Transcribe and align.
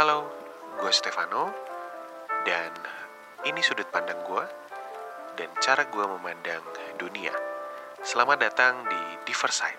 Halo, 0.00 0.24
gue 0.80 0.88
Stefano, 0.96 1.52
dan 2.48 2.72
ini 3.44 3.60
sudut 3.60 3.84
pandang 3.92 4.16
gue 4.24 4.40
dan 5.36 5.52
cara 5.60 5.84
gue 5.92 6.00
memandang 6.00 6.64
dunia. 6.96 7.36
Selamat 8.00 8.40
datang 8.40 8.80
di 8.88 8.96
Diverside, 9.28 9.76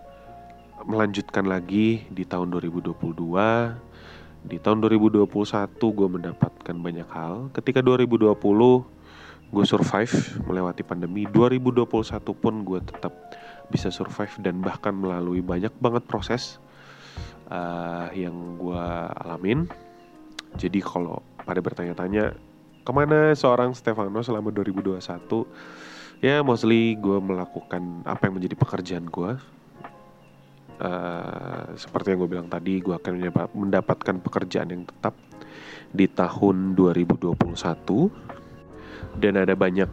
melanjutkan 0.86 1.48
lagi 1.48 2.06
di 2.12 2.28
tahun 2.28 2.52
2022. 2.52 2.92
Di 4.46 4.62
tahun 4.62 4.78
2021 4.78 5.26
gue 5.74 6.08
mendapatkan 6.12 6.76
banyak 6.78 7.10
hal. 7.10 7.50
Ketika 7.50 7.82
2020 7.82 8.30
gue 9.50 9.66
survive 9.66 10.16
melewati 10.46 10.84
pandemi, 10.86 11.26
2021 11.26 11.88
pun 12.38 12.54
gue 12.62 12.80
tetap 12.86 13.14
bisa 13.74 13.90
survive 13.90 14.38
dan 14.46 14.62
bahkan 14.62 14.94
melalui 14.94 15.42
banyak 15.42 15.74
banget 15.82 16.06
proses 16.06 16.62
uh, 17.50 18.14
yang 18.14 18.62
gue 18.62 18.86
alamin. 19.26 19.66
Jadi 20.62 20.78
kalau 20.86 21.26
pada 21.42 21.58
bertanya-tanya 21.60 22.38
ke 22.86 22.92
mana 22.94 23.34
seorang 23.34 23.74
Stefano 23.74 24.22
selama 24.22 24.54
2021, 24.54 25.02
ya 26.22 26.46
mostly 26.46 26.94
gue 26.96 27.18
melakukan 27.18 28.06
apa 28.06 28.30
yang 28.30 28.38
menjadi 28.38 28.56
pekerjaan 28.56 29.10
gue. 29.10 29.32
Uh, 30.76 31.72
seperti 31.80 32.14
yang 32.14 32.20
gue 32.22 32.30
bilang 32.30 32.50
tadi, 32.52 32.84
gue 32.84 32.94
akan 32.94 33.14
mendapatkan 33.58 34.16
pekerjaan 34.22 34.70
yang 34.70 34.84
tetap 34.86 35.18
di 35.96 36.06
tahun 36.06 36.76
2021 36.76 37.34
dan 39.18 39.34
ada 39.40 39.56
banyak 39.56 39.88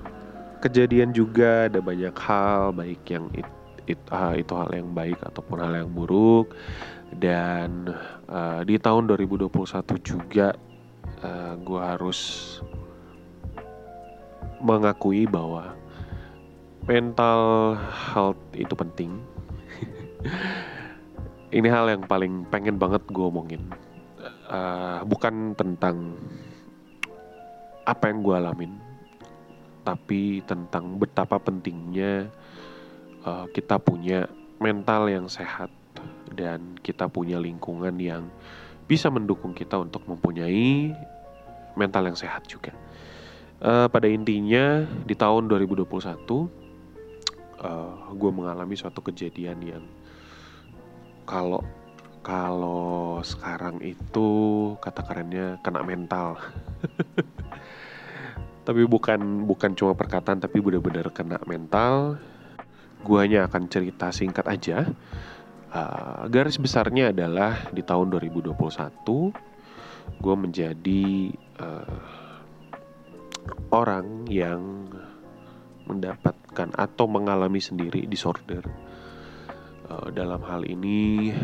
kejadian 0.62 1.14
juga, 1.14 1.70
ada 1.70 1.78
banyak 1.78 2.14
hal 2.18 2.74
baik 2.74 3.02
yang 3.10 3.26
it, 3.34 3.46
it, 3.86 4.00
uh, 4.10 4.34
itu 4.34 4.52
hal 4.54 4.70
yang 4.74 4.90
baik 4.90 5.18
ataupun 5.22 5.62
hal 5.62 5.74
yang 5.74 5.90
buruk. 5.90 6.54
Dan 7.12 7.92
uh, 8.30 8.60
di 8.64 8.80
tahun 8.80 9.10
2021 9.10 9.52
juga 10.00 10.56
uh, 11.22 11.54
gue 11.60 11.80
harus 11.82 12.18
mengakui 14.62 15.26
bahwa 15.26 15.74
mental 16.86 17.74
health 17.90 18.40
itu 18.54 18.74
penting 18.74 19.18
ini 21.56 21.68
hal 21.68 21.90
yang 21.90 22.02
paling 22.06 22.46
pengen 22.48 22.78
banget 22.78 23.02
gue 23.10 23.26
omongin 23.26 23.62
uh, 24.48 25.02
bukan 25.04 25.52
tentang 25.58 26.16
apa 27.82 28.08
yang 28.08 28.22
gue 28.22 28.34
alamin 28.34 28.72
tapi 29.82 30.40
tentang 30.46 30.94
betapa 30.96 31.42
pentingnya 31.42 32.30
uh, 33.26 33.50
kita 33.50 33.82
punya 33.82 34.30
mental 34.62 35.10
yang 35.10 35.26
sehat 35.26 35.70
dan 36.38 36.78
kita 36.80 37.10
punya 37.10 37.42
lingkungan 37.42 37.98
yang 37.98 38.30
bisa 38.86 39.10
mendukung 39.10 39.54
kita 39.54 39.78
untuk 39.78 40.06
mempunyai 40.06 40.94
mental 41.74 42.06
yang 42.06 42.18
sehat 42.18 42.44
juga. 42.46 42.70
Uh, 43.62 43.86
pada 43.86 44.10
intinya 44.10 44.82
di 45.06 45.14
tahun 45.14 45.46
2021 45.46 45.86
uh, 45.86 46.46
gue 48.10 48.30
mengalami 48.34 48.74
suatu 48.74 48.98
kejadian 49.06 49.58
yang 49.62 49.84
kalau 51.22 51.62
kalau 52.26 53.22
sekarang 53.22 53.78
itu 53.82 54.30
kata 54.82 55.06
kerennya 55.06 55.62
kena 55.62 55.86
mental. 55.86 56.42
tapi 58.62 58.86
bukan 58.86 59.42
bukan 59.42 59.74
cuma 59.74 59.92
perkataan 59.98 60.38
tapi 60.38 60.62
benar-benar 60.62 61.10
kena 61.10 61.42
mental 61.50 62.18
gue 63.02 63.18
hanya 63.18 63.50
akan 63.50 63.66
cerita 63.66 64.14
singkat 64.14 64.46
aja 64.46 64.86
uh, 65.74 66.22
garis 66.30 66.62
besarnya 66.62 67.10
adalah 67.10 67.66
di 67.74 67.82
tahun 67.82 68.14
2021 68.14 68.54
gue 70.22 70.34
menjadi 70.38 71.34
uh, 71.58 72.21
orang 73.74 74.28
yang 74.30 74.88
mendapatkan 75.88 76.70
atau 76.78 77.06
mengalami 77.10 77.58
sendiri 77.58 78.06
disorder. 78.06 78.62
Uh, 79.90 80.08
dalam 80.14 80.38
hal 80.46 80.62
ini 80.62 81.34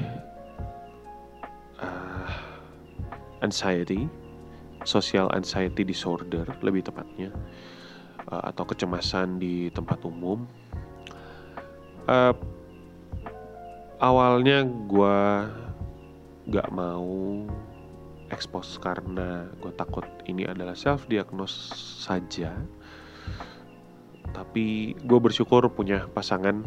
uh, 1.82 2.30
anxiety 3.42 4.06
social 4.86 5.28
anxiety 5.34 5.82
disorder 5.82 6.46
lebih 6.62 6.86
tepatnya 6.86 7.34
uh, 8.30 8.48
atau 8.48 8.64
kecemasan 8.64 9.42
di 9.42 9.68
tempat 9.74 10.00
umum. 10.06 10.46
Uh, 12.08 12.32
awalnya 14.00 14.64
gue 14.64 15.20
gak 16.48 16.68
mau 16.72 17.44
expose 18.38 18.78
karena 18.78 19.50
gue 19.58 19.74
takut 19.74 20.06
ini 20.30 20.46
adalah 20.46 20.78
self 20.78 21.10
diagnose 21.10 21.74
saja. 22.06 22.54
Tapi 24.30 24.94
gue 24.94 25.18
bersyukur 25.18 25.66
punya 25.74 26.06
pasangan 26.14 26.62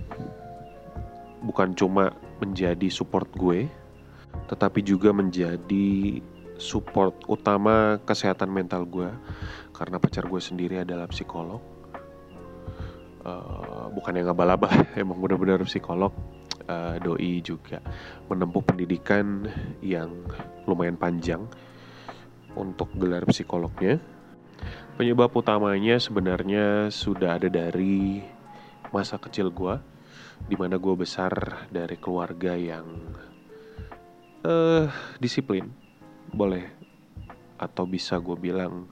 bukan 1.47 1.71
cuma 1.79 2.11
menjadi 2.43 2.91
support 2.91 3.31
gue 3.39 3.71
tetapi 4.51 4.83
juga 4.83 5.15
menjadi 5.15 6.19
support 6.59 7.15
utama 7.31 7.97
kesehatan 8.03 8.51
mental 8.51 8.83
gue 8.83 9.09
karena 9.71 9.97
pacar 9.97 10.27
gue 10.27 10.41
sendiri 10.43 10.83
adalah 10.83 11.07
psikolog. 11.07 11.63
Uh, 13.21 13.85
bukan 13.93 14.17
yang 14.17 14.33
abal-abal 14.33 14.73
emang 14.97 15.21
benar-benar 15.21 15.61
psikolog 15.69 16.09
uh, 16.71 16.95
doi 17.03 17.43
juga 17.43 17.83
menempuh 18.31 18.63
pendidikan 18.63 19.43
yang 19.83 20.15
lumayan 20.63 20.95
panjang 20.95 21.43
untuk 22.55 22.91
gelar 22.95 23.27
psikolognya. 23.27 23.99
Penyebab 24.95 25.33
utamanya 25.35 25.97
sebenarnya 25.97 26.93
sudah 26.93 27.35
ada 27.35 27.49
dari 27.51 28.21
masa 28.91 29.17
kecil 29.17 29.49
gue 29.51 29.75
di 30.45 30.55
mana 30.55 30.77
gue 30.77 30.95
besar 30.95 31.31
dari 31.71 31.95
keluarga 31.97 32.53
yang 32.53 32.85
uh, 34.45 34.85
disiplin 35.17 35.69
boleh 36.31 36.65
atau 37.61 37.85
bisa 37.85 38.17
gue 38.17 38.37
bilang 38.37 38.89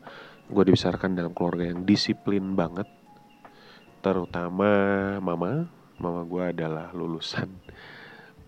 gue 0.50 0.64
dibesarkan 0.66 1.14
dalam 1.14 1.34
keluarga 1.34 1.70
yang 1.70 1.86
disiplin 1.86 2.58
banget 2.58 2.86
terutama 4.02 4.70
mama 5.20 5.68
mama 6.00 6.24
gue 6.24 6.44
adalah 6.56 6.90
lulusan 6.96 7.52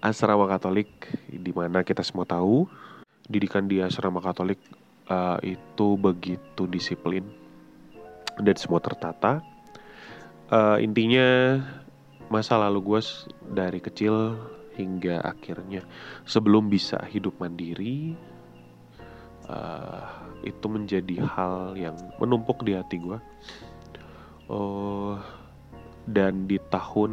asrama 0.01 0.50
Katolik 0.50 0.89
di 1.30 1.51
mana 1.53 1.86
kita 1.86 2.01
semua 2.01 2.25
tahu 2.25 2.65
didikan 3.27 3.69
di 3.69 3.83
asrama 3.83 4.24
Katolik 4.24 4.57
uh, 5.12 5.38
itu 5.45 6.00
begitu 6.00 6.65
disiplin 6.65 7.27
dan 8.42 8.56
semua 8.57 8.81
tertata. 8.81 9.44
Uh, 10.51 10.81
intinya 10.83 11.59
masa 12.27 12.59
lalu 12.59 12.95
gue 12.95 13.01
dari 13.51 13.80
kecil 13.80 14.36
hingga 14.75 15.19
akhirnya 15.24 15.83
sebelum 16.24 16.71
bisa 16.71 17.00
hidup 17.07 17.36
mandiri 17.39 18.15
uh, 19.51 20.07
itu 20.44 20.65
menjadi 20.68 21.27
hal 21.27 21.75
yang 21.75 21.95
menumpuk 22.19 22.63
di 22.63 22.75
hati 22.75 22.97
gue 23.00 23.19
uh, 24.51 25.15
dan 26.09 26.50
di 26.50 26.57
tahun 26.69 27.12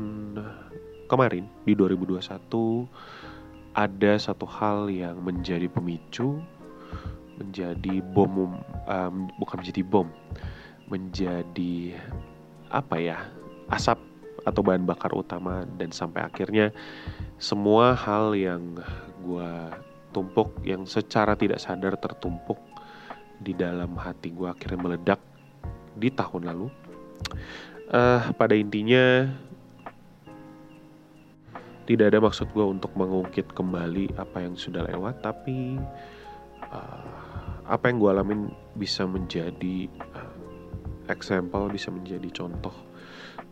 kemarin 1.08 1.44
di 1.64 1.72
2021 1.76 2.24
ada 3.76 4.12
satu 4.18 4.46
hal 4.48 4.88
yang 4.88 5.20
menjadi 5.22 5.68
pemicu 5.70 6.40
menjadi 7.38 8.02
bom 8.02 8.58
um, 8.90 9.14
bukan 9.38 9.56
menjadi 9.62 9.82
bom 9.86 10.08
menjadi 10.88 11.94
apa 12.72 12.96
ya 12.98 13.18
asap 13.68 14.00
atau 14.48 14.60
bahan 14.64 14.88
bakar 14.88 15.12
utama. 15.12 15.68
Dan 15.76 15.92
sampai 15.92 16.24
akhirnya 16.24 16.72
semua 17.36 17.92
hal 17.92 18.32
yang 18.32 18.80
gue 19.20 19.52
tumpuk 20.16 20.56
yang 20.64 20.88
secara 20.88 21.36
tidak 21.36 21.60
sadar 21.60 22.00
tertumpuk 22.00 22.56
di 23.38 23.52
dalam 23.54 23.94
hati 24.00 24.34
gue 24.34 24.48
akhirnya 24.48 24.80
meledak 24.80 25.20
di 25.94 26.10
tahun 26.10 26.48
lalu 26.50 26.66
uh, 27.92 28.32
pada 28.36 28.54
intinya 28.54 29.28
tidak 31.88 32.12
ada 32.12 32.20
maksud 32.20 32.52
gue 32.52 32.64
untuk 32.64 32.92
mengungkit 32.92 33.48
kembali 33.56 34.12
apa 34.20 34.44
yang 34.44 34.54
sudah 34.60 34.84
lewat 34.84 35.24
tapi 35.24 35.80
uh, 36.68 37.04
apa 37.64 37.84
yang 37.88 37.96
gue 37.96 38.10
alamin 38.12 38.40
bisa 38.76 39.08
menjadi 39.08 39.88
uh, 40.12 40.32
example 41.08 41.72
bisa 41.72 41.88
menjadi 41.88 42.28
contoh 42.32 42.76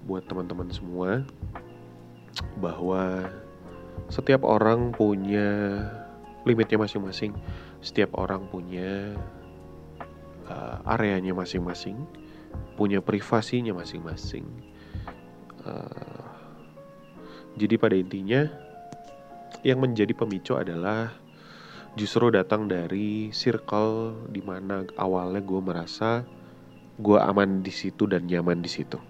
buat 0.05 0.29
teman-teman 0.29 0.69
semua 0.69 1.25
bahwa 2.61 3.33
setiap 4.13 4.45
orang 4.45 4.93
punya 4.93 5.81
limitnya 6.45 6.77
masing-masing 6.77 7.33
setiap 7.81 8.13
orang 8.21 8.45
punya 8.53 9.17
uh, 10.47 10.77
areanya 10.85 11.33
masing-masing 11.33 11.97
punya 12.77 13.01
privasinya 13.01 13.73
masing-masing. 13.73 14.45
Uh, 15.65 16.23
jadi 17.57 17.81
pada 17.81 17.97
intinya 17.97 18.47
yang 19.65 19.81
menjadi 19.81 20.13
pemicu 20.13 20.55
adalah 20.55 21.11
justru 21.97 22.29
datang 22.29 22.69
dari 22.69 23.33
circle 23.33 24.29
di 24.29 24.45
mana 24.45 24.85
awalnya 25.01 25.41
gue 25.41 25.61
merasa 25.65 26.23
gue 27.01 27.17
aman 27.17 27.65
di 27.65 27.73
situ 27.73 28.05
dan 28.05 28.29
nyaman 28.29 28.61
di 28.61 28.69
situ. 28.69 29.01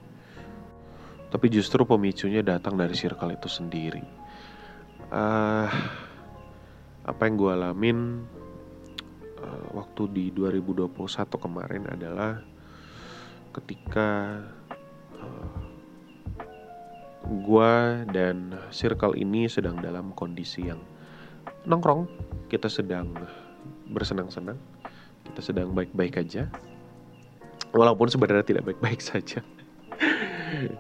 Tapi 1.27 1.47
justru 1.51 1.83
pemicunya 1.83 2.41
datang 2.47 2.79
dari 2.79 2.95
circle 2.95 3.35
itu 3.35 3.51
sendiri. 3.51 4.03
Uh, 5.11 5.71
apa 7.07 7.21
yang 7.27 7.35
gue 7.39 7.51
alamin 7.51 7.99
uh, 9.43 9.65
waktu 9.75 10.03
di 10.11 10.25
2021 10.35 10.91
kemarin 11.39 11.83
adalah 11.91 12.43
ketika 13.63 14.43
uh, 15.17 15.59
gue 17.27 17.75
dan 18.13 18.55
circle 18.71 19.17
ini 19.17 19.51
sedang 19.51 19.81
dalam 19.81 20.13
kondisi 20.15 20.69
yang 20.69 20.79
nongkrong, 21.67 22.07
kita 22.47 22.71
sedang 22.71 23.11
bersenang-senang, 23.91 24.61
kita 25.27 25.41
sedang 25.43 25.75
baik-baik 25.75 26.23
aja, 26.23 26.47
walaupun 27.75 28.07
sebenarnya 28.07 28.47
tidak 28.47 28.65
baik-baik 28.69 29.03
saja. 29.11 29.43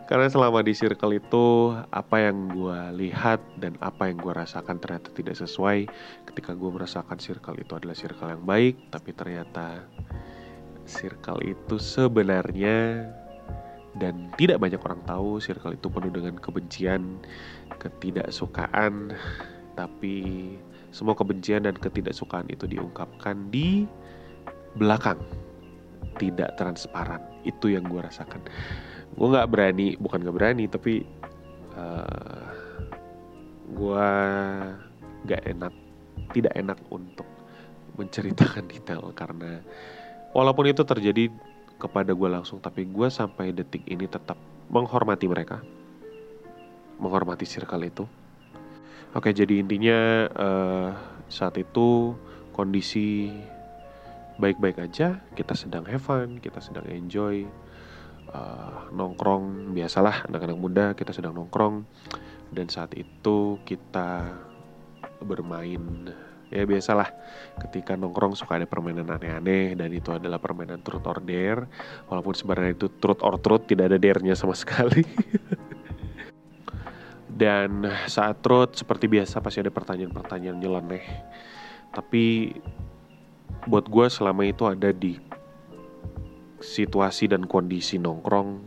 Karena 0.06 0.30
selama 0.30 0.62
di 0.62 0.70
circle 0.70 1.18
itu 1.18 1.74
apa 1.90 2.16
yang 2.22 2.46
gue 2.54 2.80
lihat 3.02 3.42
dan 3.58 3.74
apa 3.82 4.06
yang 4.06 4.22
gue 4.22 4.30
rasakan 4.30 4.78
ternyata 4.78 5.10
tidak 5.10 5.34
sesuai. 5.34 5.90
Ketika 6.22 6.54
gue 6.54 6.70
merasakan 6.70 7.18
circle 7.18 7.58
itu 7.58 7.74
adalah 7.74 7.98
circle 7.98 8.30
yang 8.30 8.46
baik, 8.46 8.94
tapi 8.94 9.10
ternyata 9.10 9.90
circle 10.86 11.42
itu 11.42 11.76
sebenarnya 11.76 13.10
dan 13.96 14.28
tidak 14.36 14.60
banyak 14.60 14.80
orang 14.80 15.00
tahu 15.08 15.40
circle 15.40 15.72
itu 15.72 15.88
penuh 15.88 16.12
dengan 16.12 16.36
kebencian, 16.36 17.16
ketidaksukaan, 17.80 19.16
tapi 19.72 20.56
semua 20.92 21.16
kebencian 21.16 21.64
dan 21.64 21.76
ketidaksukaan 21.76 22.48
itu 22.52 22.68
diungkapkan 22.68 23.48
di 23.48 23.88
belakang, 24.76 25.20
tidak 26.20 26.56
transparan. 26.60 27.20
Itu 27.48 27.72
yang 27.72 27.88
gue 27.88 28.04
rasakan. 28.04 28.44
Gue 29.16 29.26
nggak 29.32 29.48
berani, 29.48 29.96
bukan 29.96 30.20
nggak 30.24 30.36
berani, 30.36 30.64
tapi 30.68 31.00
uh, 31.72 32.04
eh, 32.04 32.48
gue 33.72 34.08
nggak 35.24 35.42
enak, 35.56 35.74
tidak 36.36 36.52
enak 36.52 36.78
untuk 36.92 37.28
menceritakan 37.96 38.68
detail 38.72 39.08
karena 39.16 39.64
walaupun 40.36 40.68
itu 40.68 40.84
terjadi 40.84 41.32
kepada 41.80 42.12
gue 42.12 42.28
langsung 42.28 42.60
tapi 42.60 42.84
gue 42.84 43.08
sampai 43.08 43.56
detik 43.56 43.80
ini 43.88 44.04
tetap 44.04 44.36
menghormati 44.68 45.24
mereka. 45.24 45.64
Menghormati 47.00 47.48
circle 47.48 47.88
itu. 47.88 48.04
Oke 49.16 49.32
jadi 49.32 49.56
intinya 49.56 50.28
uh, 50.36 50.88
saat 51.32 51.56
itu 51.56 52.12
kondisi 52.52 53.32
baik-baik 54.36 54.84
aja. 54.84 55.24
Kita 55.32 55.56
sedang 55.56 55.88
have 55.88 56.04
fun 56.04 56.36
kita 56.36 56.60
sedang 56.60 56.84
enjoy 56.84 57.48
uh, 58.36 58.92
nongkrong. 58.92 59.72
Biasalah 59.72 60.28
anak-anak 60.28 60.58
muda 60.60 60.84
kita 60.92 61.16
sedang 61.16 61.32
nongkrong. 61.32 61.88
Dan 62.52 62.68
saat 62.68 62.92
itu 62.92 63.56
kita 63.64 64.36
bermain 65.24 66.12
ya 66.50 66.62
biasalah. 66.62 67.08
Ketika 67.56 67.98
nongkrong 67.98 68.36
suka 68.38 68.60
ada 68.60 68.68
permainan 68.68 69.08
aneh-aneh 69.08 69.74
dan 69.74 69.90
itu 69.90 70.12
adalah 70.14 70.38
permainan 70.38 70.82
truth 70.82 71.06
or 71.06 71.18
dare. 71.22 71.66
Walaupun 72.10 72.34
sebenarnya 72.34 72.72
itu 72.76 72.86
truth 73.00 73.22
or 73.24 73.40
truth 73.40 73.66
tidak 73.70 73.94
ada 73.94 73.98
dare-nya 73.98 74.34
sama 74.38 74.54
sekali. 74.62 75.02
Dan 77.26 77.84
saat 78.08 78.40
truth 78.40 78.80
seperti 78.80 79.12
biasa 79.12 79.44
pasti 79.44 79.60
ada 79.60 79.72
pertanyaan-pertanyaan 79.72 80.56
nyeleneh. 80.56 81.04
Tapi 81.92 82.54
buat 83.68 83.84
gue 83.88 84.06
selama 84.08 84.46
itu 84.46 84.64
ada 84.64 84.94
di 84.94 85.18
situasi 86.62 87.28
dan 87.28 87.44
kondisi 87.44 88.00
nongkrong 88.00 88.64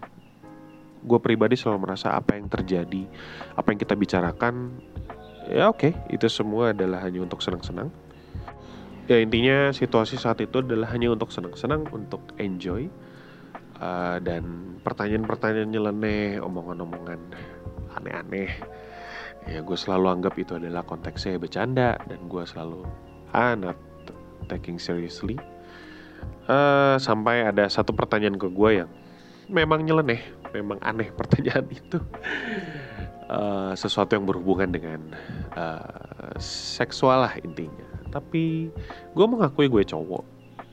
gue 1.00 1.20
pribadi 1.24 1.56
selalu 1.56 1.88
merasa 1.88 2.12
apa 2.12 2.36
yang 2.36 2.52
terjadi 2.52 3.08
apa 3.56 3.72
yang 3.72 3.80
kita 3.80 3.96
bicarakan 3.96 4.84
ya 5.50 5.70
oke. 5.70 5.90
Okay, 5.90 5.92
itu 6.14 6.30
semua 6.30 6.72
adalah 6.72 7.02
hanya 7.04 7.26
untuk 7.26 7.42
senang-senang. 7.42 7.90
Ya 9.10 9.18
intinya 9.18 9.74
situasi 9.74 10.22
saat 10.22 10.38
itu 10.38 10.62
adalah 10.62 10.94
hanya 10.94 11.10
untuk 11.10 11.34
senang-senang 11.34 11.90
untuk 11.90 12.22
enjoy 12.38 12.86
uh, 13.82 14.22
dan 14.22 14.78
pertanyaan-pertanyaan 14.86 15.70
nyeleneh 15.74 16.38
omongan-omongan 16.38 17.18
aneh-aneh. 17.98 18.54
Ya 19.50 19.66
gue 19.66 19.78
selalu 19.78 20.14
anggap 20.14 20.38
itu 20.38 20.54
adalah 20.62 20.86
konteksnya 20.86 21.42
bercanda 21.42 21.98
dan 22.06 22.30
gue 22.30 22.44
selalu 22.46 22.86
ah 23.34 23.58
not 23.58 23.78
taking 24.46 24.78
seriously. 24.78 25.42
Uh, 26.46 27.02
sampai 27.02 27.50
ada 27.50 27.66
satu 27.66 27.94
pertanyaan 27.98 28.38
ke 28.38 28.46
gue 28.50 28.86
yang 28.86 28.90
memang 29.50 29.82
nyeleneh 29.82 30.22
memang 30.54 30.78
aneh 30.86 31.10
pertanyaan 31.20 31.66
itu 31.70 31.98
uh, 33.30 33.74
sesuatu 33.78 34.18
yang 34.18 34.26
berhubungan 34.26 34.70
dengan 34.74 35.00
uh, 35.56 36.34
seksual 36.42 37.30
lah 37.30 37.34
intinya. 37.42 37.86
Tapi 38.10 38.74
gue 39.14 39.26
mengakui 39.30 39.70
gue 39.70 39.86
cowok 39.86 40.26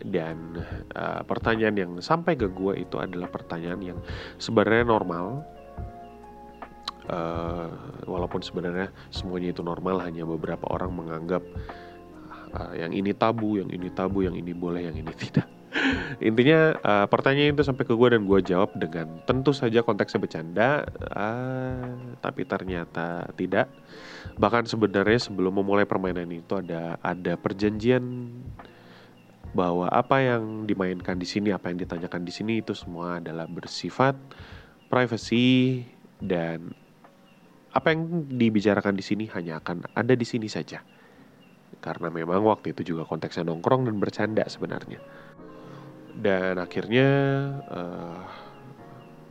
dan 0.09 0.65
uh, 0.97 1.21
pertanyaan 1.25 1.77
yang 1.77 1.93
sampai 2.01 2.37
ke 2.37 2.49
gue 2.49 2.81
itu 2.81 2.97
adalah 3.01 3.29
pertanyaan 3.29 3.81
yang 3.95 3.99
sebenarnya 4.41 4.89
normal. 4.89 5.45
Uh, 7.07 7.71
walaupun 8.03 8.43
sebenarnya 8.43 8.91
semuanya 9.15 9.55
itu 9.55 9.63
normal, 9.63 10.03
hanya 10.03 10.27
beberapa 10.27 10.67
orang 10.75 10.91
menganggap 10.91 11.39
uh, 12.51 12.75
yang 12.75 12.91
ini 12.91 13.15
tabu, 13.15 13.63
yang 13.63 13.71
ini 13.71 13.87
tabu, 13.95 14.27
yang 14.27 14.35
ini 14.35 14.51
boleh, 14.51 14.91
yang 14.91 14.99
ini 14.99 15.15
tidak. 15.15 15.47
Intinya 16.17 16.73
uh, 16.81 17.07
pertanyaan 17.07 17.53
itu 17.53 17.65
sampai 17.65 17.85
ke 17.85 17.93
gue 17.93 18.09
dan 18.09 18.25
gue 18.25 18.41
jawab 18.41 18.73
dengan 18.77 19.21
tentu 19.29 19.53
saja 19.53 19.85
konteksnya 19.85 20.21
bercanda, 20.23 20.69
uh, 21.13 21.93
tapi 22.25 22.49
ternyata 22.49 23.29
tidak. 23.37 23.69
Bahkan 24.41 24.65
sebenarnya 24.65 25.21
sebelum 25.21 25.61
memulai 25.61 25.85
permainan 25.85 26.29
itu 26.33 26.57
ada 26.57 26.97
ada 27.05 27.37
perjanjian 27.37 28.33
bahwa 29.53 29.89
apa 29.89 30.21
yang 30.21 30.69
dimainkan 30.69 31.17
di 31.17 31.29
sini, 31.29 31.53
apa 31.53 31.73
yang 31.73 31.81
ditanyakan 31.81 32.23
di 32.25 32.33
sini 32.33 32.53
itu 32.61 32.77
semua 32.77 33.21
adalah 33.21 33.49
bersifat 33.49 34.17
privacy 34.93 35.85
dan 36.21 36.73
apa 37.77 37.93
yang 37.93 38.25
dibicarakan 38.33 38.97
di 38.97 39.05
sini 39.05 39.25
hanya 39.37 39.61
akan 39.61 39.85
ada 39.93 40.17
di 40.17 40.25
sini 40.25 40.49
saja. 40.49 40.81
Karena 41.81 42.09
memang 42.09 42.41
waktu 42.41 42.73
itu 42.73 42.97
juga 42.97 43.05
konteksnya 43.05 43.45
nongkrong 43.45 43.85
dan 43.85 44.01
bercanda 44.01 44.45
sebenarnya. 44.49 45.01
Dan 46.17 46.57
akhirnya 46.57 47.09
uh, 47.69 48.25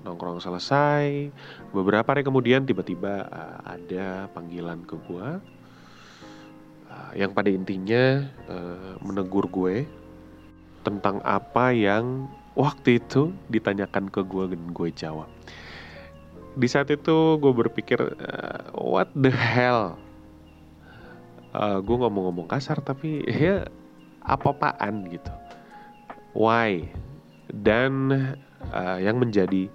nongkrong 0.05 0.37
selesai. 0.37 1.33
Beberapa 1.73 2.13
hari 2.13 2.21
kemudian 2.21 2.61
tiba-tiba 2.63 3.25
uh, 3.25 3.57
ada 3.65 4.29
panggilan 4.37 4.85
ke 4.85 4.95
gue. 5.09 5.29
Uh, 6.85 7.11
yang 7.17 7.33
pada 7.33 7.49
intinya 7.49 8.21
uh, 8.45 8.93
menegur 9.01 9.49
gue 9.49 9.89
tentang 10.85 11.17
apa 11.25 11.73
yang 11.73 12.29
waktu 12.53 13.01
itu 13.01 13.33
ditanyakan 13.49 14.13
ke 14.13 14.21
gue 14.21 14.53
dan 14.53 14.63
gue 14.69 14.89
jawab. 14.93 15.27
Di 16.55 16.69
saat 16.71 16.87
itu 16.93 17.35
gue 17.41 17.51
berpikir, 17.51 17.99
uh, 17.99 18.61
what 18.77 19.09
the 19.17 19.33
hell? 19.33 19.97
Uh, 21.51 21.81
gue 21.81 21.97
ngomong-ngomong 21.97 22.47
kasar 22.47 22.79
tapi 22.79 23.25
ya 23.25 23.65
apa-apaan 24.21 25.09
gitu. 25.09 25.31
Why? 26.35 26.83
Dan 27.47 28.11
uh, 28.75 28.97
yang 28.99 29.17
menjadi 29.17 29.71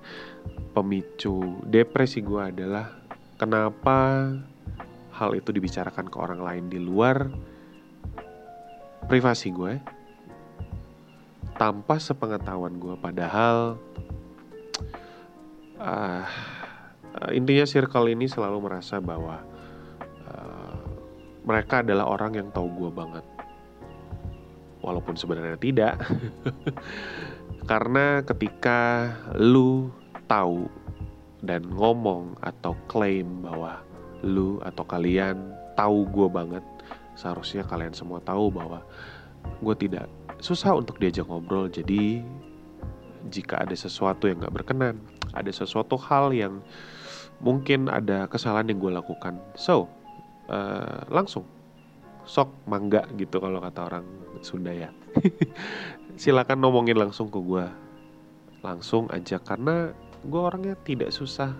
pemicu 0.76 1.64
depresi 1.66 2.22
gue 2.22 2.42
adalah 2.52 2.92
kenapa 3.40 4.30
hal 5.16 5.30
itu 5.34 5.50
dibicarakan 5.50 6.06
ke 6.06 6.16
orang 6.20 6.40
lain 6.40 6.64
di 6.70 6.78
luar 6.78 7.28
privasi 9.10 9.50
gue 9.50 9.80
tanpa 11.58 11.98
sepengetahuan 12.00 12.78
gue 12.80 12.94
padahal 12.96 13.76
uh, 15.76 16.24
intinya 17.34 17.66
circle 17.66 18.08
ini 18.08 18.30
selalu 18.30 18.70
merasa 18.70 19.02
bahwa 19.02 19.42
uh, 20.30 20.80
mereka 21.44 21.82
adalah 21.82 22.06
orang 22.08 22.38
yang 22.38 22.48
tahu 22.54 22.70
gue 22.70 22.90
banget 22.94 23.24
walaupun 24.80 25.16
sebenarnya 25.16 25.56
tidak. 25.60 25.94
Karena 27.70 28.24
ketika 28.24 29.12
lu 29.36 29.92
tahu 30.26 30.66
dan 31.40 31.64
ngomong 31.72 32.36
atau 32.44 32.76
klaim 32.88 33.44
bahwa 33.44 33.80
lu 34.20 34.60
atau 34.60 34.84
kalian 34.84 35.36
tahu 35.76 36.04
gue 36.12 36.28
banget 36.28 36.64
seharusnya 37.16 37.64
kalian 37.64 37.96
semua 37.96 38.20
tahu 38.20 38.52
bahwa 38.52 38.84
gue 39.64 39.74
tidak 39.76 40.08
susah 40.40 40.76
untuk 40.76 41.00
diajak 41.00 41.28
ngobrol. 41.28 41.68
Jadi 41.68 42.24
jika 43.28 43.60
ada 43.64 43.76
sesuatu 43.76 44.28
yang 44.28 44.40
gak 44.40 44.64
berkenan, 44.64 45.00
ada 45.36 45.52
sesuatu 45.52 46.00
hal 46.00 46.32
yang 46.32 46.64
mungkin 47.40 47.88
ada 47.88 48.28
kesalahan 48.28 48.68
yang 48.68 48.80
gue 48.80 48.92
lakukan, 48.92 49.40
so 49.56 49.88
uh, 50.52 51.04
langsung 51.08 51.44
sok 52.30 52.70
mangga 52.70 53.02
gitu 53.18 53.42
kalau 53.42 53.58
kata 53.58 53.80
orang 53.90 54.06
Sunda 54.46 54.70
ya. 54.70 54.94
Silakan 56.20 56.62
ngomongin 56.62 56.94
langsung 56.94 57.26
ke 57.26 57.42
gue, 57.42 57.66
langsung 58.62 59.10
aja 59.10 59.42
karena 59.42 59.90
gue 60.22 60.40
orangnya 60.40 60.78
tidak 60.86 61.10
susah 61.10 61.50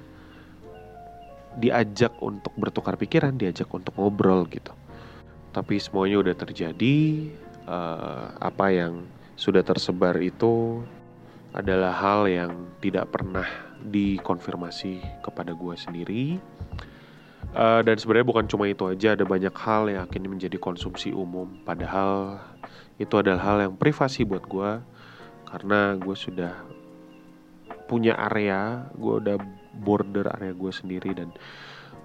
diajak 1.59 2.15
untuk 2.23 2.55
bertukar 2.55 2.95
pikiran, 2.95 3.35
diajak 3.35 3.67
untuk 3.75 3.99
ngobrol 3.99 4.47
gitu. 4.47 4.71
Tapi 5.51 5.83
semuanya 5.83 6.23
udah 6.23 6.35
terjadi, 6.39 7.27
uh, 7.67 8.39
apa 8.39 8.71
yang 8.71 9.03
sudah 9.35 9.67
tersebar 9.67 10.15
itu 10.23 10.87
adalah 11.51 11.91
hal 11.91 12.31
yang 12.31 12.71
tidak 12.79 13.11
pernah 13.11 13.49
dikonfirmasi 13.83 15.03
kepada 15.27 15.51
gue 15.51 15.75
sendiri. 15.75 16.25
Uh, 17.51 17.83
dan 17.83 17.99
sebenarnya 17.99 18.31
bukan 18.31 18.47
cuma 18.47 18.71
itu 18.71 18.87
aja, 18.87 19.19
ada 19.19 19.27
banyak 19.27 19.51
hal 19.59 19.91
yang 19.91 20.07
akhirnya 20.07 20.31
menjadi 20.31 20.57
konsumsi 20.63 21.11
umum. 21.11 21.51
Padahal 21.67 22.39
itu 23.03 23.11
adalah 23.19 23.43
hal 23.43 23.59
yang 23.67 23.75
privasi 23.75 24.23
buat 24.23 24.47
gue, 24.47 24.79
karena 25.51 25.99
gue 25.99 26.15
sudah 26.15 26.55
punya 27.91 28.15
area, 28.31 28.87
gue 28.95 29.19
udah 29.19 29.37
border 29.83 30.31
area 30.39 30.55
gue 30.55 30.71
sendiri 30.71 31.11
dan 31.11 31.35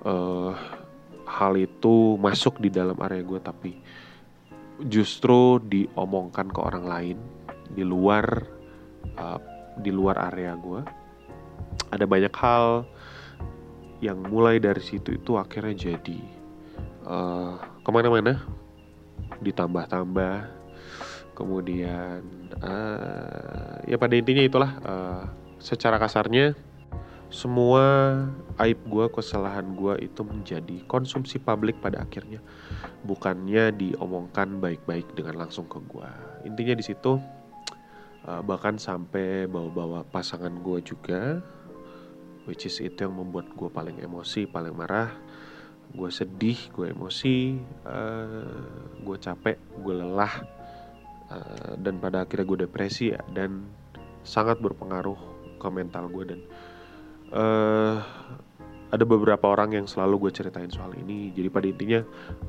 uh, 0.06 0.54
hal 1.26 1.58
itu 1.58 2.16
masuk 2.22 2.62
di 2.62 2.70
dalam 2.70 2.96
area 3.02 3.26
gue 3.26 3.40
tapi 3.42 3.72
justru 4.88 5.58
diomongkan 5.66 6.52
ke 6.54 6.60
orang 6.62 6.86
lain 6.86 7.18
di 7.74 7.82
luar 7.82 8.46
uh, 9.18 9.40
di 9.82 9.90
luar 9.90 10.32
area 10.32 10.54
gue 10.56 10.82
ada 11.90 12.06
banyak 12.06 12.32
hal 12.38 12.86
yang 14.04 14.20
mulai 14.28 14.60
dari 14.60 14.82
situ 14.84 15.16
itu 15.16 15.40
akhirnya 15.40 15.92
jadi 15.92 16.20
uh, 17.08 17.56
ke 17.84 17.90
mana-mana. 17.92 18.44
Ditambah-tambah. 19.40 20.64
Kemudian 21.36 22.24
uh, 22.64 23.84
ya 23.84 24.00
pada 24.00 24.16
intinya 24.16 24.40
itulah 24.40 24.72
uh, 24.88 25.24
secara 25.60 26.00
kasarnya 26.00 26.56
semua 27.28 27.84
aib 28.64 28.80
gue, 28.88 29.12
kesalahan 29.12 29.76
gue 29.76 30.08
itu 30.08 30.22
menjadi 30.24 30.80
konsumsi 30.88 31.36
publik 31.36 31.76
pada 31.84 32.08
akhirnya, 32.08 32.40
bukannya 33.04 33.76
diomongkan 33.76 34.64
baik-baik 34.64 35.12
dengan 35.20 35.44
langsung 35.44 35.68
ke 35.68 35.82
gue. 35.84 36.08
Intinya 36.48 36.80
di 36.80 36.86
situ, 36.86 37.20
uh, 38.24 38.42
bahkan 38.46 38.80
sampai 38.80 39.52
bawa-bawa 39.52 40.08
pasangan 40.08 40.54
gue 40.64 40.80
juga, 40.86 41.44
which 42.46 42.66
is 42.66 42.78
itu 42.82 43.06
yang 43.06 43.18
membuat 43.18 43.52
gue 43.54 43.70
paling 43.70 44.02
emosi, 44.02 44.50
paling 44.50 44.74
marah. 44.74 45.14
Gue 45.96 46.10
sedih, 46.12 46.58
gue 46.74 46.92
emosi, 46.92 47.56
uh, 47.88 48.98
gue 49.00 49.18
capek, 49.22 49.58
gue 49.80 49.94
lelah, 49.96 50.34
uh, 51.30 51.74
dan 51.80 52.02
pada 52.02 52.26
akhirnya 52.26 52.46
gue 52.46 52.60
depresi 52.68 53.14
ya, 53.16 53.22
dan 53.32 53.64
sangat 54.26 54.60
berpengaruh 54.60 55.36
ke 55.62 55.68
mental 55.70 56.10
gue 56.10 56.24
dan 56.26 56.40
uh, 57.32 58.02
ada 58.94 59.04
beberapa 59.06 59.50
orang 59.50 59.78
yang 59.78 59.88
selalu 59.90 60.28
gue 60.28 60.42
ceritain 60.42 60.70
soal 60.70 60.94
ini 60.98 61.30
jadi 61.34 61.50
pada 61.50 61.66
intinya 61.70 62.02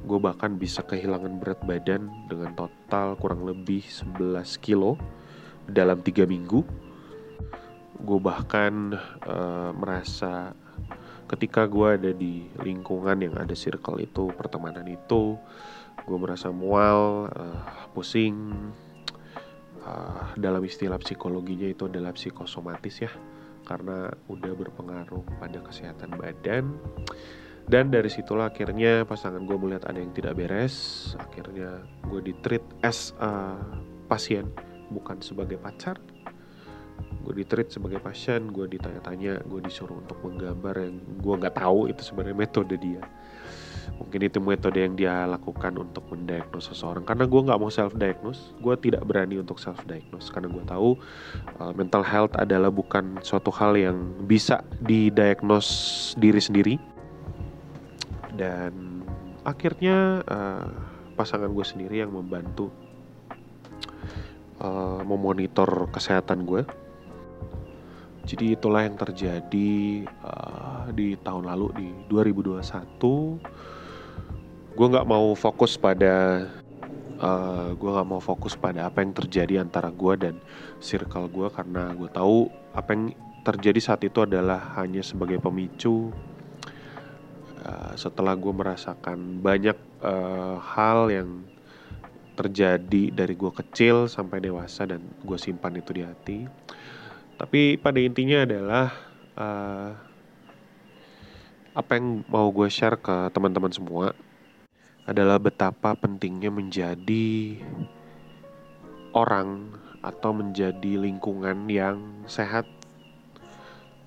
gue 0.05 0.19
bahkan 0.19 0.57
bisa 0.57 0.85
kehilangan 0.85 1.41
berat 1.41 1.61
badan 1.65 2.09
dengan 2.29 2.57
total 2.57 3.17
kurang 3.21 3.45
lebih 3.45 3.85
11 3.85 4.41
kilo 4.61 5.01
dalam 5.69 6.01
tiga 6.05 6.25
minggu 6.25 6.86
gue 7.97 8.19
bahkan 8.21 8.97
uh, 9.25 9.71
merasa 9.73 10.53
ketika 11.27 11.67
gue 11.67 11.89
ada 11.99 12.11
di 12.15 12.47
lingkungan 12.63 13.19
yang 13.19 13.35
ada 13.35 13.57
circle 13.57 13.99
itu 13.99 14.31
pertemanan 14.37 14.87
itu 14.87 15.35
gue 16.07 16.19
merasa 16.19 16.53
mual 16.55 17.33
uh, 17.33 17.91
pusing. 17.97 18.53
Uh, 19.87 20.35
dalam 20.35 20.67
istilah 20.67 20.99
psikologinya 20.99 21.71
itu 21.71 21.87
adalah 21.87 22.11
psikosomatis 22.11 23.07
ya 23.07 23.13
karena 23.67 24.11
udah 24.27 24.53
berpengaruh 24.55 25.23
pada 25.39 25.63
kesehatan 25.63 26.15
badan. 26.19 26.75
Dan 27.67 27.91
dari 27.91 28.07
situlah 28.07 28.55
akhirnya 28.55 29.03
pasangan 29.03 29.43
gue 29.43 29.59
melihat 29.59 29.91
ada 29.91 29.99
yang 29.99 30.15
tidak 30.15 30.39
beres. 30.39 30.75
Akhirnya 31.19 31.83
gue 32.07 32.23
di 32.23 32.35
treat 32.43 32.63
as 32.87 33.11
a 33.19 33.59
pasien 34.07 34.47
bukan 34.91 35.19
sebagai 35.19 35.59
pacar 35.59 35.99
gue 37.27 37.43
di 37.43 37.45
treat 37.45 37.75
sebagai 37.75 37.99
pasien 37.99 38.55
gue 38.55 38.71
ditanya-tanya 38.71 39.43
gue 39.51 39.61
disuruh 39.67 39.99
untuk 39.99 40.23
menggambar 40.23 40.79
yang 40.79 40.95
gue 41.19 41.35
nggak 41.43 41.59
tahu 41.59 41.91
itu 41.91 42.07
sebenarnya 42.07 42.39
metode 42.39 42.79
dia. 42.79 43.03
Mungkin 43.99 44.21
itu 44.29 44.39
metode 44.39 44.79
yang 44.79 44.95
dia 44.95 45.27
lakukan 45.27 45.75
untuk 45.75 46.07
mendiagnosis 46.13 46.79
seseorang. 46.79 47.03
Karena 47.03 47.27
gue 47.27 47.41
nggak 47.43 47.59
mau 47.59 47.67
self 47.67 47.99
diagnose 47.99 48.55
gue 48.63 48.75
tidak 48.79 49.03
berani 49.03 49.43
untuk 49.43 49.59
self 49.59 49.83
diagnose 49.91 50.31
karena 50.31 50.55
gue 50.55 50.65
tahu 50.71 50.95
uh, 51.59 51.73
mental 51.75 52.07
health 52.07 52.35
adalah 52.39 52.71
bukan 52.71 53.19
suatu 53.27 53.51
hal 53.51 53.75
yang 53.75 53.99
bisa 54.31 54.63
didiagnos 54.87 55.67
diri 56.15 56.39
sendiri. 56.39 56.75
Dan 58.39 59.03
akhirnya 59.43 60.23
uh, 60.31 60.71
pasangan 61.19 61.51
gue 61.51 61.67
sendiri 61.67 62.07
yang 62.07 62.15
membantu 62.15 62.71
uh, 64.63 65.03
memonitor 65.03 65.91
kesehatan 65.91 66.47
gue 66.47 66.86
jadi 68.27 68.59
itulah 68.59 68.83
yang 68.83 68.99
terjadi 68.99 70.03
uh, 70.27 70.91
di 70.91 71.15
tahun 71.23 71.47
lalu 71.47 71.67
di 71.79 71.89
2021 72.11 72.59
gue 74.77 74.87
nggak 74.93 75.07
mau 75.09 75.33
fokus 75.39 75.79
pada 75.79 76.45
uh, 77.23 77.71
gue 77.73 77.91
nggak 77.91 78.09
mau 78.11 78.19
fokus 78.19 78.59
pada 78.59 78.91
apa 78.91 79.01
yang 79.01 79.15
terjadi 79.15 79.63
antara 79.63 79.95
gue 79.95 80.15
dan 80.19 80.35
circle 80.83 81.31
gue 81.31 81.49
karena 81.55 81.95
gue 81.95 82.11
tahu 82.11 82.51
apa 82.75 82.91
yang 82.93 83.15
terjadi 83.47 83.79
saat 83.79 84.03
itu 84.03 84.27
adalah 84.27 84.75
hanya 84.75 85.07
sebagai 85.07 85.39
pemicu 85.39 86.11
uh, 87.63 87.95
setelah 87.95 88.35
gue 88.35 88.51
merasakan 88.53 89.39
banyak 89.39 89.79
uh, 90.03 90.59
hal 90.61 91.15
yang 91.15 91.47
terjadi 92.37 93.17
dari 93.17 93.33
gue 93.33 93.49
kecil 93.49 94.11
sampai 94.13 94.45
dewasa 94.45 94.85
dan 94.85 95.01
gue 95.25 95.39
simpan 95.41 95.79
itu 95.81 95.91
di 95.97 96.03
hati 96.05 96.39
tapi 97.37 97.77
pada 97.77 98.01
intinya 98.01 98.49
adalah 98.49 98.87
uh, 99.37 99.91
apa 101.77 101.91
yang 102.01 102.25
mau 102.33 102.49
gue 102.49 102.73
share 102.73 102.97
ke 102.97 103.29
teman-teman 103.37 103.69
semua 103.69 104.17
adalah 105.05 105.37
betapa 105.37 105.93
pentingnya 105.93 106.49
menjadi 106.49 107.61
orang 109.13 109.77
atau 110.01 110.33
menjadi 110.33 110.97
lingkungan 110.97 111.69
yang 111.69 112.25
sehat 112.25 112.65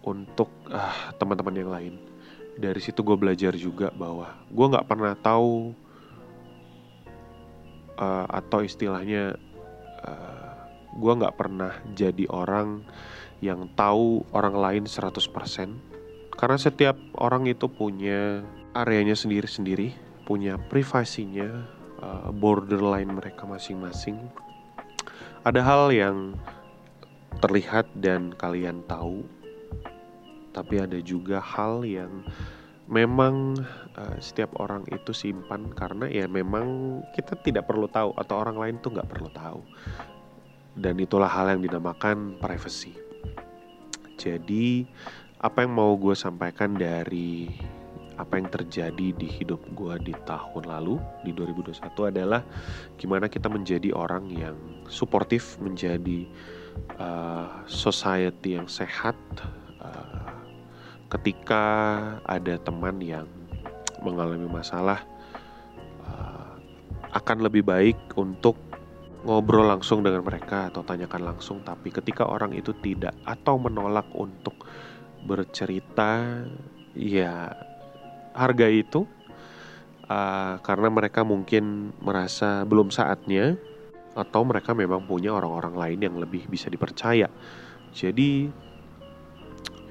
untuk 0.01 0.49
uh, 0.73 1.13
teman-teman 1.21 1.55
yang 1.55 1.71
lain. 1.71 1.93
Dari 2.59 2.81
situ 2.81 3.05
gue 3.05 3.15
belajar 3.15 3.53
juga 3.55 3.93
bahwa 3.93 4.33
gue 4.49 4.65
nggak 4.73 4.87
pernah 4.89 5.13
tahu 5.15 5.71
uh, 8.01 8.25
atau 8.27 8.65
istilahnya 8.65 9.37
uh, 10.03 10.49
gue 10.97 11.13
nggak 11.21 11.37
pernah 11.37 11.77
jadi 11.93 12.25
orang 12.27 12.81
yang 13.39 13.71
tahu 13.75 14.27
orang 14.35 14.55
lain 14.55 14.83
100% 14.83 15.89
karena 16.39 16.55
setiap 16.55 16.95
orang 17.19 17.51
itu 17.51 17.67
punya 17.67 18.47
areanya 18.71 19.11
sendiri-sendiri, 19.11 19.91
punya 20.23 20.55
privasinya, 20.55 21.67
uh, 21.99 22.31
borderline 22.31 23.11
mereka 23.11 23.43
masing-masing. 23.43 24.15
Ada 25.43 25.59
hal 25.59 25.91
yang 25.91 26.39
terlihat 27.43 27.91
dan 27.99 28.31
kalian 28.39 28.87
tahu, 28.87 29.27
tapi 30.55 30.79
ada 30.79 30.95
juga 31.03 31.43
hal 31.43 31.83
yang 31.83 32.23
memang 32.87 33.59
uh, 33.99 34.15
setiap 34.23 34.55
orang 34.63 34.87
itu 34.95 35.11
simpan 35.11 35.67
karena 35.75 36.07
ya 36.07 36.23
memang 36.23 36.99
kita 37.19 37.35
tidak 37.43 37.67
perlu 37.67 37.91
tahu 37.91 38.15
atau 38.15 38.35
orang 38.39 38.55
lain 38.55 38.75
tuh 38.79 38.95
nggak 38.95 39.11
perlu 39.11 39.27
tahu. 39.35 39.59
Dan 40.79 40.95
itulah 41.03 41.27
hal 41.27 41.51
yang 41.51 41.59
dinamakan 41.59 42.39
privacy 42.39 43.08
jadi 44.19 44.83
apa 45.39 45.63
yang 45.63 45.71
mau 45.71 45.95
gue 45.95 46.11
sampaikan 46.11 46.75
dari 46.75 47.47
apa 48.19 48.35
yang 48.35 48.51
terjadi 48.51 49.15
di 49.15 49.27
hidup 49.31 49.63
gue 49.71 50.11
di 50.11 50.13
tahun 50.27 50.67
lalu 50.67 50.99
di 51.23 51.31
2021 51.31 52.11
adalah 52.11 52.43
gimana 52.99 53.31
kita 53.31 53.47
menjadi 53.47 53.95
orang 53.95 54.27
yang 54.27 54.59
suportif 54.91 55.55
menjadi 55.63 56.27
uh, 56.99 57.63
society 57.63 58.59
yang 58.59 58.67
sehat 58.67 59.15
uh, 59.79 60.35
ketika 61.07 61.63
ada 62.27 62.59
teman 62.59 62.99
yang 62.99 63.23
mengalami 64.03 64.51
masalah 64.51 64.99
uh, 66.03 66.59
akan 67.15 67.47
lebih 67.47 67.63
baik 67.63 67.95
untuk 68.19 68.59
ngobrol 69.27 69.67
langsung 69.67 69.99
dengan 69.99 70.23
mereka 70.23 70.71
atau 70.71 70.83
tanyakan 70.83 71.35
langsung 71.35 71.59
tapi 71.59 71.91
ketika 71.91 72.23
orang 72.23 72.55
itu 72.55 72.71
tidak 72.79 73.11
atau 73.27 73.59
menolak 73.59 74.07
untuk 74.15 74.55
bercerita 75.27 76.43
ya 76.95 77.51
harga 78.31 78.67
itu 78.71 79.03
uh, 80.07 80.55
karena 80.63 80.87
mereka 80.87 81.27
mungkin 81.27 81.91
merasa 81.99 82.63
belum 82.63 82.89
saatnya 82.89 83.59
atau 84.17 84.41
mereka 84.43 84.73
memang 84.73 85.05
punya 85.05 85.31
orang-orang 85.31 85.75
lain 85.77 85.99
yang 86.09 86.15
lebih 86.19 86.49
bisa 86.49 86.67
dipercaya. 86.67 87.29
Jadi 87.93 88.49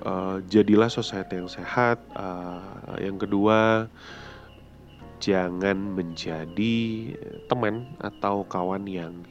uh, 0.05 0.43
jadilah 0.45 0.91
society 0.91 1.39
yang 1.39 1.51
sehat 1.51 2.03
uh, 2.19 2.99
yang 3.01 3.17
kedua 3.17 3.89
jangan 5.19 5.77
menjadi 5.77 6.77
teman 7.51 7.91
atau 7.99 8.47
kawan 8.47 8.87
yang 8.87 9.27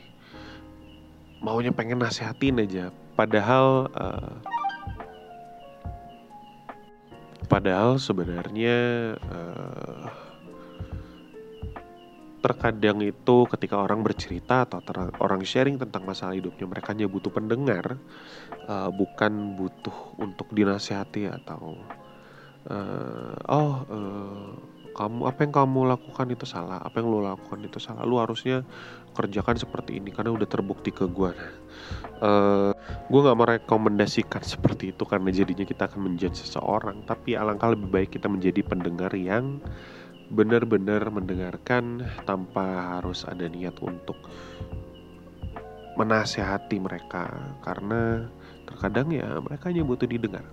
maunya 1.42 1.72
pengen 1.72 2.04
nasehatin 2.04 2.64
aja. 2.64 2.92
Padahal 3.18 3.90
uh, 3.98 4.38
Padahal 7.48 7.96
sebenarnya 7.96 8.76
uh, 9.24 10.06
terkadang 12.44 13.00
itu 13.00 13.48
ketika 13.48 13.80
orang 13.80 14.04
bercerita 14.04 14.68
atau 14.68 14.84
orang 15.24 15.48
sharing 15.48 15.80
tentang 15.80 16.04
masalah 16.04 16.36
hidupnya 16.36 16.68
mereka 16.68 16.92
hanya 16.92 17.08
butuh 17.08 17.32
pendengar 17.32 17.96
uh, 18.68 18.92
bukan 18.92 19.56
butuh 19.56 19.96
untuk 20.20 20.52
dinasihati 20.52 21.32
atau 21.32 21.80
uh, 22.68 23.36
oh 23.48 23.74
uh, 23.88 24.52
kamu 24.98 25.30
apa 25.30 25.40
yang 25.46 25.54
kamu 25.54 25.80
lakukan 25.94 26.28
itu 26.34 26.46
salah 26.50 26.82
apa 26.82 26.98
yang 26.98 27.08
lo 27.14 27.22
lakukan 27.22 27.62
itu 27.62 27.78
salah 27.78 28.02
lu 28.02 28.18
harusnya 28.18 28.66
kerjakan 29.14 29.56
seperti 29.62 30.02
ini 30.02 30.10
karena 30.10 30.34
udah 30.34 30.50
terbukti 30.50 30.90
ke 30.90 31.06
gue 31.06 31.32
uh, 32.26 32.74
gue 33.06 33.20
nggak 33.22 33.38
merekomendasikan 33.38 34.42
seperti 34.42 34.98
itu 34.98 35.06
karena 35.06 35.30
jadinya 35.30 35.66
kita 35.70 35.86
akan 35.86 36.10
menjudge 36.10 36.42
seseorang 36.42 37.06
tapi 37.06 37.38
alangkah 37.38 37.78
lebih 37.78 37.94
baik 37.94 38.18
kita 38.18 38.26
menjadi 38.26 38.66
pendengar 38.66 39.14
yang 39.14 39.62
benar-benar 40.28 41.08
mendengarkan 41.08 42.04
tanpa 42.28 43.00
harus 43.00 43.24
ada 43.24 43.48
niat 43.48 43.80
untuk 43.80 44.20
menasehati 45.98 46.78
mereka. 46.78 47.32
Karena 47.64 48.28
terkadang 48.68 49.10
ya 49.16 49.40
mereka 49.40 49.72
hanya 49.72 49.88
butuh 49.88 50.06
didengar 50.06 50.44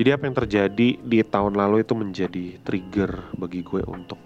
jadi 0.00 0.16
apa 0.16 0.24
yang 0.24 0.32
terjadi 0.32 0.88
di 0.96 1.18
tahun 1.20 1.60
lalu 1.60 1.84
itu 1.84 1.92
menjadi 1.92 2.56
trigger 2.64 3.36
bagi 3.36 3.60
gue 3.60 3.84
untuk 3.84 4.16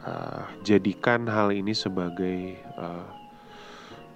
uh, 0.00 0.48
jadikan 0.64 1.28
hal 1.28 1.52
ini 1.52 1.76
sebagai 1.76 2.56
uh, 2.80 3.04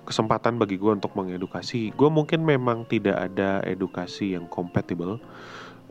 kesempatan 0.08 0.56
bagi 0.56 0.80
gue 0.80 0.88
untuk 0.88 1.12
mengedukasi. 1.12 1.92
Gue 1.92 2.08
mungkin 2.08 2.48
memang 2.48 2.88
tidak 2.88 3.28
ada 3.28 3.60
edukasi 3.68 4.32
yang 4.32 4.48
kompatibel 4.48 5.20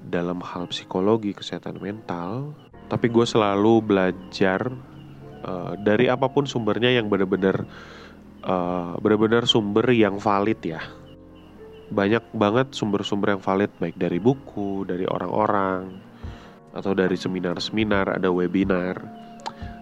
dalam 0.02 0.42
hal 0.42 0.66
psikologi, 0.74 1.38
kesehatan 1.38 1.78
mental, 1.78 2.58
tapi 2.90 3.14
gue 3.14 3.30
selalu 3.30 3.94
belajar 3.94 4.74
uh, 5.46 5.78
dari 5.86 6.10
apa 6.10 6.26
pun 6.34 6.50
sumbernya 6.50 6.90
yang 6.90 7.14
benar-benar 7.14 7.70
uh, 8.42 8.98
benar-benar 8.98 9.46
sumber 9.46 9.86
yang 9.94 10.18
valid 10.18 10.58
ya 10.66 10.82
banyak 11.92 12.24
banget 12.32 12.72
sumber-sumber 12.72 13.36
yang 13.36 13.44
valid 13.44 13.72
baik 13.78 14.00
dari 14.00 14.18
buku, 14.18 14.88
dari 14.88 15.04
orang-orang 15.04 16.00
atau 16.72 16.96
dari 16.96 17.20
seminar-seminar, 17.20 18.16
ada 18.16 18.32
webinar. 18.32 18.96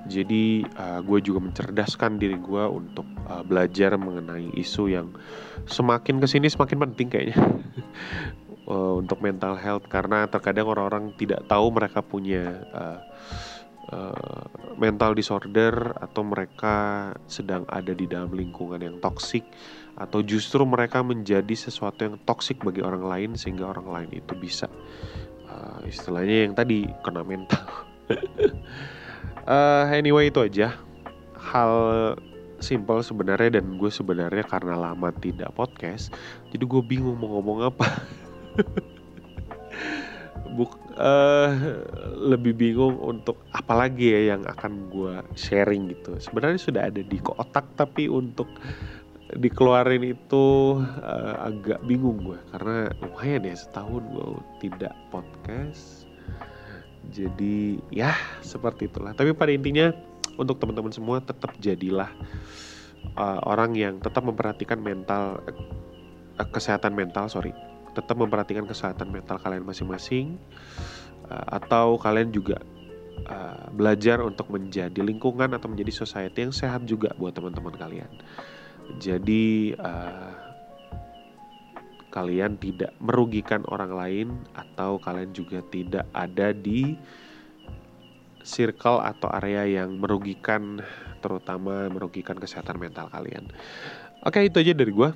Jadi 0.09 0.65
uh, 0.65 1.05
gue 1.05 1.21
juga 1.21 1.45
mencerdaskan 1.45 2.17
diri 2.17 2.33
gue 2.41 2.63
untuk 2.65 3.05
uh, 3.29 3.45
belajar 3.45 3.93
mengenai 3.93 4.49
isu 4.57 4.89
yang 4.89 5.13
semakin 5.69 6.17
ke 6.17 6.25
sini 6.25 6.49
semakin 6.49 6.81
penting 6.89 7.07
kayaknya 7.13 7.37
uh, 8.65 8.97
untuk 9.05 9.21
mental 9.21 9.53
health 9.53 9.85
karena 9.85 10.25
terkadang 10.25 10.65
orang-orang 10.65 11.13
tidak 11.13 11.45
tahu 11.45 11.69
mereka 11.69 12.01
punya 12.01 12.65
uh, 12.73 12.97
uh, 13.91 14.45
mental 14.79 15.17
disorder 15.17 15.93
atau 15.99 16.21
mereka 16.23 17.09
sedang 17.25 17.65
ada 17.69 17.91
di 17.91 18.05
dalam 18.05 18.31
lingkungan 18.31 18.79
yang 18.79 18.97
toksik 19.01 19.43
atau 19.99 20.23
justru 20.23 20.63
mereka 20.63 21.03
menjadi 21.03 21.51
sesuatu 21.51 22.07
yang 22.07 22.15
toksik 22.23 22.63
bagi 22.63 22.79
orang 22.79 23.03
lain 23.03 23.29
sehingga 23.35 23.67
orang 23.67 23.87
lain 23.91 24.09
itu 24.15 24.33
bisa 24.39 24.71
uh, 25.51 25.83
istilahnya 25.83 26.47
yang 26.47 26.53
tadi 26.55 26.87
kena 27.03 27.21
mental. 27.25 27.65
uh, 29.43 29.85
anyway 29.99 30.31
itu 30.31 30.39
aja 30.39 30.73
hal 31.35 31.73
simple 32.59 32.99
sebenarnya 32.99 33.59
dan 33.59 33.79
gue 33.79 33.91
sebenarnya 33.91 34.43
karena 34.43 34.75
lama 34.75 35.09
tidak 35.15 35.55
podcast 35.55 36.11
jadi 36.51 36.63
gue 36.63 36.81
bingung 36.83 37.19
mau 37.19 37.39
ngomong 37.39 37.67
apa. 37.67 37.87
Buk, 40.49 40.81
uh, 40.97 41.53
lebih 42.17 42.57
bingung 42.57 42.97
untuk 42.97 43.45
apa 43.53 43.85
lagi 43.85 44.09
ya 44.09 44.33
yang 44.33 44.41
akan 44.49 44.89
gue 44.89 45.15
sharing 45.37 45.93
gitu. 45.93 46.17
Sebenarnya 46.17 46.59
sudah 46.59 46.81
ada 46.89 47.01
di 47.05 47.17
kotak 47.21 47.69
tapi 47.77 48.09
untuk 48.09 48.49
dikeluarin 49.29 50.01
itu 50.01 50.77
uh, 50.81 51.35
agak 51.45 51.85
bingung 51.85 52.17
gue 52.25 52.39
karena 52.49 52.89
lumayan 52.97 53.45
ya 53.45 53.55
setahun 53.55 54.01
gue 54.09 54.29
tidak 54.65 54.93
podcast. 55.13 56.09
Jadi 57.13 57.77
ya 57.93 58.17
seperti 58.41 58.89
itulah. 58.89 59.13
Tapi 59.13 59.37
pada 59.37 59.53
intinya 59.53 59.93
untuk 60.39 60.57
teman-teman 60.57 60.89
semua 60.89 61.21
tetap 61.21 61.53
jadilah 61.61 62.09
uh, 63.19 63.39
orang 63.45 63.75
yang 63.77 64.01
tetap 64.01 64.25
memperhatikan 64.25 64.81
mental 64.81 65.43
uh, 66.39 66.47
kesehatan 66.49 66.95
mental 66.95 67.27
sorry 67.27 67.51
tetap 67.95 68.15
memperhatikan 68.17 68.65
kesehatan 68.65 69.09
mental 69.09 69.37
kalian 69.41 69.65
masing-masing 69.65 70.37
uh, 71.27 71.57
atau 71.59 71.97
kalian 71.97 72.29
juga 72.33 72.61
uh, 73.27 73.69
belajar 73.73 74.21
untuk 74.21 74.49
menjadi 74.51 74.99
lingkungan 75.01 75.53
atau 75.55 75.67
menjadi 75.69 75.91
society 76.05 76.45
yang 76.45 76.53
sehat 76.53 76.85
juga 76.85 77.13
buat 77.17 77.33
teman-teman 77.33 77.75
kalian 77.75 78.11
jadi 78.97 79.77
uh, 79.77 80.49
kalian 82.09 82.57
tidak 82.57 82.91
merugikan 82.97 83.61
orang 83.69 83.93
lain 83.93 84.27
atau 84.57 84.97
kalian 84.97 85.29
juga 85.31 85.61
tidak 85.69 86.09
ada 86.11 86.51
di 86.51 86.97
circle 88.41 89.03
atau 89.05 89.29
area 89.29 89.81
yang 89.81 90.01
merugikan 90.01 90.81
terutama 91.21 91.85
merugikan 91.91 92.39
kesehatan 92.39 92.81
mental 92.81 93.11
kalian. 93.13 93.51
Oke 94.25 94.43
itu 94.43 94.57
aja 94.59 94.73
dari 94.73 94.91
gue. 94.91 95.09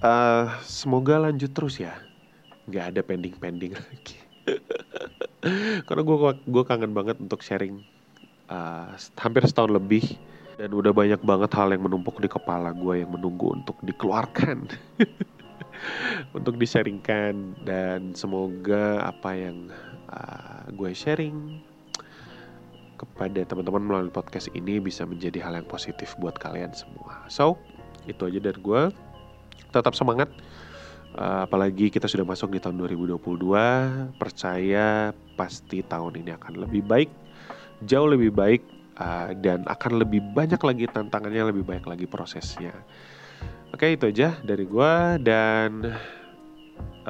Uh, 0.00 0.48
semoga 0.64 1.20
lanjut 1.20 1.52
terus 1.52 1.80
ya, 1.80 1.96
nggak 2.68 2.84
ada 2.94 3.00
pending-pending 3.04 3.72
lagi. 3.80 4.18
Karena 5.84 6.02
gue 6.04 6.16
gue 6.48 6.64
kangen 6.64 6.92
banget 6.96 7.20
untuk 7.20 7.44
sharing 7.44 7.84
uh, 8.48 8.96
hampir 9.20 9.44
setahun 9.44 9.72
lebih 9.72 10.16
dan 10.56 10.70
udah 10.70 10.94
banyak 10.94 11.20
banget 11.20 11.50
hal 11.58 11.68
yang 11.74 11.84
menumpuk 11.84 12.22
di 12.22 12.30
kepala 12.30 12.70
gue 12.70 13.02
yang 13.02 13.10
menunggu 13.10 13.58
untuk 13.58 13.74
dikeluarkan 13.82 14.70
untuk 16.38 16.54
disaringkan 16.56 17.58
dan 17.66 18.14
semoga 18.14 19.02
apa 19.02 19.34
yang 19.34 19.68
uh, 20.14 20.64
gue 20.70 20.94
sharing 20.94 21.58
kepada 22.94 23.42
teman-teman 23.44 23.82
melalui 23.82 24.12
podcast 24.14 24.46
ini 24.54 24.78
bisa 24.78 25.02
menjadi 25.02 25.42
hal 25.42 25.58
yang 25.58 25.68
positif 25.68 26.14
buat 26.22 26.38
kalian 26.38 26.70
semua. 26.72 27.26
So, 27.26 27.58
itu 28.06 28.30
aja 28.30 28.38
dari 28.38 28.60
gue. 28.62 28.82
Tetap 29.74 29.98
semangat. 29.98 30.30
Uh, 31.14 31.46
apalagi 31.46 31.90
kita 31.90 32.06
sudah 32.06 32.22
masuk 32.22 32.54
di 32.54 32.62
tahun 32.62 32.78
2022. 32.78 34.14
Percaya 34.14 35.10
pasti 35.34 35.82
tahun 35.82 36.22
ini 36.22 36.30
akan 36.38 36.62
lebih 36.62 36.86
baik. 36.86 37.10
Jauh 37.82 38.06
lebih 38.06 38.30
baik. 38.30 38.62
Uh, 38.94 39.34
dan 39.42 39.66
akan 39.66 40.06
lebih 40.06 40.22
banyak 40.22 40.62
lagi 40.62 40.86
tantangannya, 40.86 41.50
lebih 41.50 41.66
banyak 41.66 41.82
lagi 41.82 42.06
prosesnya. 42.06 42.70
Oke, 43.74 43.98
itu 43.98 44.06
aja 44.06 44.38
dari 44.46 44.62
gue. 44.62 44.92
Dan 45.18 45.90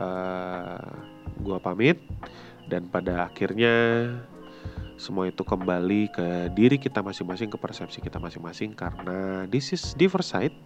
uh, 0.01 0.89
gue 1.37 1.59
pamit. 1.61 2.01
Dan 2.65 2.89
pada 2.89 3.29
akhirnya 3.29 4.09
semua 4.97 5.29
itu 5.29 5.45
kembali 5.45 6.09
ke 6.09 6.49
diri 6.57 6.81
kita 6.81 7.05
masing-masing, 7.05 7.53
ke 7.53 7.61
persepsi 7.61 8.01
kita 8.01 8.17
masing-masing 8.17 8.73
karena 8.73 9.45
this 9.53 9.77
is 9.77 9.93
diversite. 9.93 10.57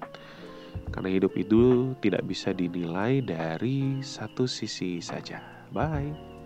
Karena 0.89 1.11
hidup 1.11 1.35
itu 1.35 1.93
tidak 1.99 2.27
bisa 2.27 2.55
dinilai 2.55 3.21
dari 3.23 4.01
satu 4.01 4.47
sisi 4.47 5.03
saja. 5.03 5.43
Bye. 5.75 6.38